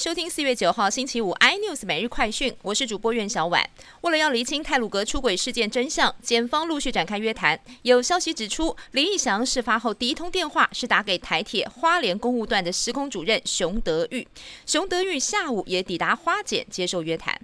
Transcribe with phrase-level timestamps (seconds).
[0.00, 3.62] 收听四月九号星期五 iNews 每日快讯，我是主播苑小婉。
[4.00, 7.60] 为了要厘清泰鲁格出轨事件真相，检方陆续展开约谈。
[7.82, 14.26] 有消息指出，林义祥事发后第一通电话是打给台铁花莲公务段的施工主任熊德玉，
[14.64, 17.38] 熊德玉下午也抵达花检接受约谈。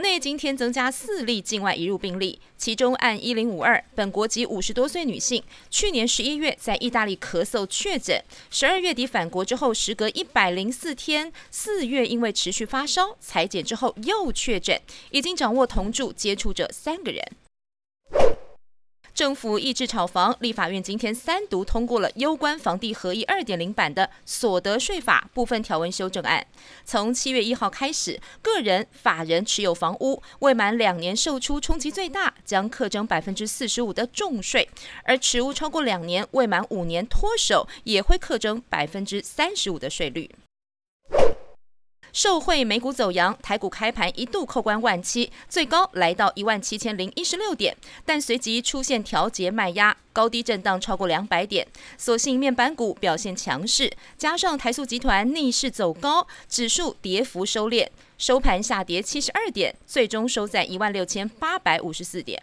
[0.00, 17.22] 内今天增加四例境外移入病例，其中按一零五二，本国籍五十多岁女性，去年十一月在意大利咳嗽确诊，十二月底返国之后，时隔一百零四天，四月因为持续发烧，裁剪之后又确诊，已经掌握同住接触者三个人。
[19.20, 26.46] 政府抑制炒房，立法院今天三读通过了攸关房地合一二点零版的所得税法部分条文修正案。
[26.86, 34.66] 从七月一号开始，个人、法人持有房屋未满两年售出冲击最大，将课征百分之四十五的重税；
[35.04, 40.30] 而持屋超过两年未满五年脱手，也会课征百分之三十五的税率。
[42.12, 51.66] 受惠美股走阳，台股开盘一度扣关万七，最高来到一万七千零一十六点，但随即出现调节卖压，高低震荡超过两百点。
[51.96, 57.88] 所幸面板股表现强势，加上台塑集团逆势走高，指数跌幅收敛，
[58.18, 62.42] 收盘下跌七十二点，最终收在一万六千八百五十四点。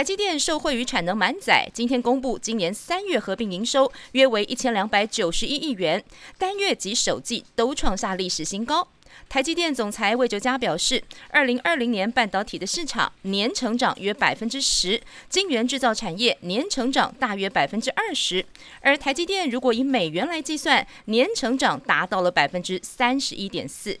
[0.00, 6.02] 台积电受惠于产能满载，今天公布今年三月合并营收约为一千两百九十一亿元，
[6.38, 8.88] 单月及首季都创下历史新高。
[9.28, 14.98] 台积电总裁魏哲嘉表示，二零二零年半导体的市场年成长约百分之十，
[15.28, 18.46] 晶圆制造产业年成长大约百分之二十，
[18.80, 24.00] 而台积电如果以美元来计算，年成长达到了百分之三十一点四。